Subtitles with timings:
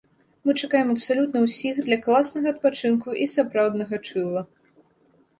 [0.49, 4.43] Мы чакаем абсалютна ўсіх для класнага адпачынку і сапраўднага чылла!